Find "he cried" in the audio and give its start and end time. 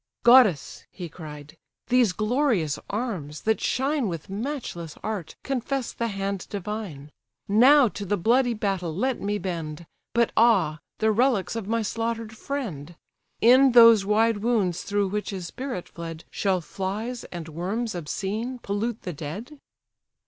0.89-1.57